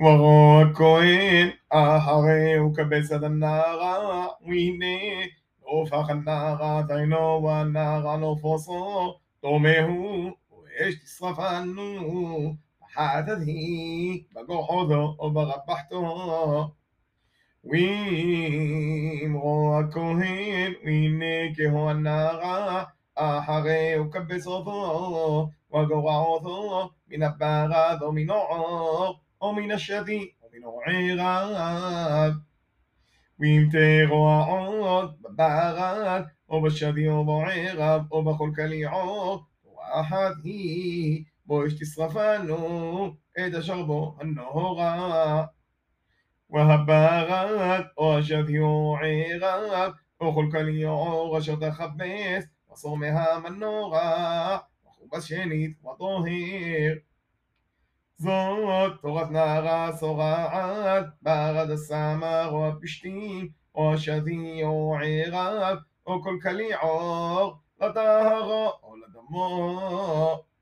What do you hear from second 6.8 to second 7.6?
זינו